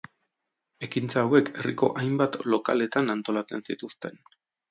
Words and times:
Ekintza 0.87 1.19
hauek 1.25 1.51
herriko 1.59 1.91
hainbat 2.01 2.39
lokaletan 2.53 3.15
antolatzen 3.17 3.65
zituzten. 3.71 4.19